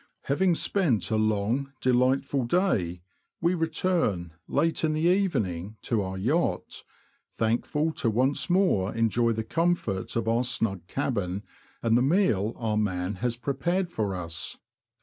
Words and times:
Having 0.23 0.55
spent 0.55 1.11
a 1.11 1.15
long, 1.15 1.73
delightful 1.79 2.43
day, 2.45 3.03
we 3.39 3.53
return, 3.53 4.33
late 4.47 4.83
in 4.83 4.93
the 4.93 5.01
evening, 5.03 5.77
to 5.83 6.01
our 6.01 6.17
yacht, 6.17 6.83
thankful 7.37 7.91
to 7.91 8.09
once 8.09 8.49
more 8.49 8.91
enjoy 8.95 9.31
the 9.31 9.43
comfort 9.43 10.15
of 10.15 10.27
our 10.27 10.43
snug 10.43 10.87
cabin 10.87 11.43
and 11.83 11.95
the 11.95 12.01
meal 12.01 12.55
our 12.55 12.77
man 12.77 13.17
has 13.17 13.35
prepared 13.37 13.91
for 13.91 14.15
us. 14.15 14.57